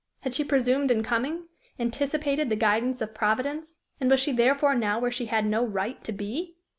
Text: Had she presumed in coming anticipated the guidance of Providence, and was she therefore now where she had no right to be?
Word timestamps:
Had 0.21 0.33
she 0.33 0.43
presumed 0.43 0.89
in 0.89 1.03
coming 1.03 1.45
anticipated 1.77 2.49
the 2.49 2.55
guidance 2.55 3.01
of 3.01 3.13
Providence, 3.13 3.77
and 3.99 4.09
was 4.09 4.19
she 4.19 4.31
therefore 4.31 4.73
now 4.73 4.97
where 4.99 5.11
she 5.11 5.27
had 5.27 5.45
no 5.45 5.63
right 5.63 6.03
to 6.03 6.11
be? 6.11 6.55